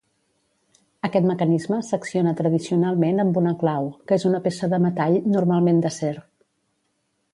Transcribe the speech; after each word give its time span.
Aquest 1.07 1.27
mecanisme 1.31 1.81
s'acciona 1.89 2.33
tradicionalment 2.39 3.23
amb 3.25 3.37
una 3.43 3.53
clau, 3.65 3.91
que 4.09 4.19
és 4.23 4.27
una 4.31 4.41
peça 4.47 4.71
de 4.73 4.81
metall, 4.87 5.19
normalment 5.37 5.85
d'acer. 5.85 6.15